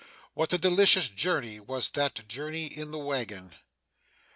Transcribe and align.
What 0.33 0.51
a 0.51 0.57
delicious 0.57 1.09
journey 1.09 1.59
was 1.59 1.91
that 1.91 2.27
journey 2.27 2.65
in 2.65 2.89
the 2.89 2.97
waggon. 2.97 3.53